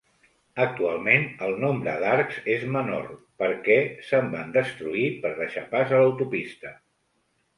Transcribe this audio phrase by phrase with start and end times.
[0.63, 3.05] Actualment el nombre d'arcs és menor
[3.43, 3.77] perquè
[4.07, 6.73] se'n van destruir per deixar pas a l'autopista.